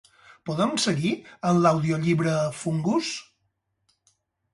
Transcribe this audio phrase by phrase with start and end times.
[0.49, 1.11] Podem seguir
[1.49, 3.11] amb l'audiollibre "Fungus"?